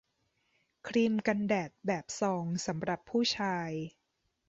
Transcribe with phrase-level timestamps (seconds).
[0.87, 3.71] ครีมกันแดดแบบซองสำหรับผู้ชาย